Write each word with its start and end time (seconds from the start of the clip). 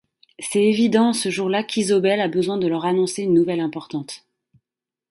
C'est 0.39 0.63
évidemment 0.65 1.13
ce 1.13 1.29
jour-là 1.29 1.61
qu'Isobel 1.63 2.21
a 2.21 2.27
besoin 2.27 2.57
de 2.57 2.65
leur 2.65 2.85
annoncer 2.85 3.21
une 3.21 3.37
importante 3.61 4.23
nouvelle. 4.23 4.23